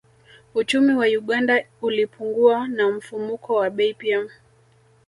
Uchumi 0.53 0.93
wa 0.93 1.05
Uganda 1.05 1.63
ulipungua 1.81 2.67
na 2.67 2.89
mfumuko 2.89 3.55
wa 3.55 3.69
bei 3.69 3.93
pia 3.93 4.29